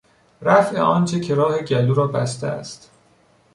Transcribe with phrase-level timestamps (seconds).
[0.41, 2.91] رفع آنچه که راه گلو را بسته است